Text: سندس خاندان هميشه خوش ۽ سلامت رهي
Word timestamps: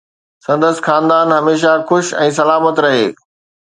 سندس 0.45 0.77
خاندان 0.85 1.27
هميشه 1.37 1.73
خوش 1.87 2.05
۽ 2.25 2.29
سلامت 2.43 2.77
رهي 2.87 3.07